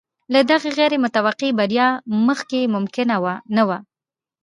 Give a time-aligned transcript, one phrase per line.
[0.33, 1.87] له دغې غیر متوقع بریا
[2.27, 3.15] مخکې ممکنه
[3.57, 3.77] نه وه.